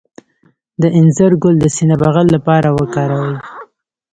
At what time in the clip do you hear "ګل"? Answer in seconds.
1.43-1.55